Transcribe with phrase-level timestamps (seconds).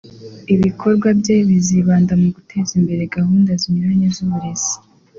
[0.55, 4.73] Ibikorwa bye bizibanda mu guteza imbere gahunda zinyuranye z’uburezi